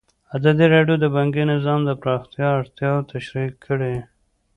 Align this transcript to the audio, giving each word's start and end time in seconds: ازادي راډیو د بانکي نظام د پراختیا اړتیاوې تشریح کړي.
ازادي 0.37 0.65
راډیو 0.75 0.95
د 0.99 1.05
بانکي 1.15 1.43
نظام 1.53 1.79
د 1.85 1.91
پراختیا 2.01 2.47
اړتیاوې 2.59 3.07
تشریح 3.13 3.51
کړي. 3.65 3.95